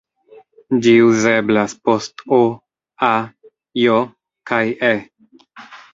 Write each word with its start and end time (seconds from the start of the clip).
Ĝi 0.85 0.93
uzeblas 1.07 1.75
post 1.89 2.25
"-o", 2.37 2.39
"-a", 3.11 3.11
"-j" 3.85 3.99
kaj 4.53 4.63
"-e". 4.93 4.95